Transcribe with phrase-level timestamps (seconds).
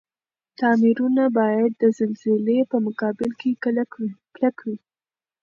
[0.59, 4.77] تعميرونه باید د زلزلي په مقابل کي کلک وی.